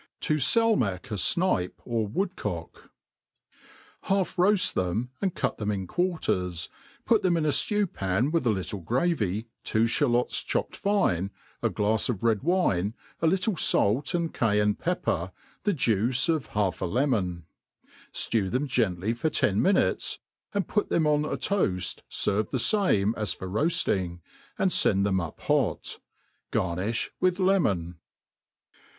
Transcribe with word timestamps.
To 0.21 0.37
falmic 0.37 1.11
n 1.11 1.17
Snipe 1.19 1.79
or 1.85 2.09
fVoodcock 2.09 2.89
HALF 4.05 4.35
roafttdem, 4.35 5.09
akid 5.21 5.35
cut 5.35 5.57
them 5.59 5.69
in 5.69 5.85
quarters, 5.85 6.69
put 7.05 7.21
them 7.21 7.35
itif 7.35 7.85
ftew^^an 7.89 8.31
with 8.31 8.47
a 8.47 8.49
little 8.49 8.79
.gravy, 8.79 9.45
two 9.63 9.83
ftalots 9.83 10.43
chcpt 10.43 10.75
fine, 10.75 11.29
a 11.61 11.69
glafe 11.69 12.09
of 12.09 12.23
red 12.23 12.41
wine, 12.41 12.95
a 13.21 13.27
liltk 13.27 13.53
ialt 13.53 14.15
and 14.15 14.33
Cayenne 14.33 14.73
fiep^er, 14.73 15.31
the 15.65 15.71
jui^e 15.75 16.29
of 16.29 16.49
'hstf 16.49 16.81
a 16.81 16.87
{etfnon; 16.87 17.43
ftew 18.11 18.49
them 18.49 18.65
gently 18.65 19.13
for 19.13 19.29
ten 19.29 19.61
minutes, 19.61 20.17
and 20.51 20.67
put 20.67 20.89
tfaetn 20.89 21.25
oft 21.31 21.31
a 21.31 21.37
toaft 21.53 22.01
fetved 22.09 22.49
the 22.49 22.57
fatne 22.57 23.13
as 23.15 23.35
fot 23.35 23.49
roafting, 23.51 24.19
and 24.57 24.73
fend 24.73 25.05
them 25.05 25.21
up 25.21 25.41
hot. 25.41 25.99
Garntfll 26.51 27.11
vvkh 27.21 27.37
km<e^n. 27.37 27.95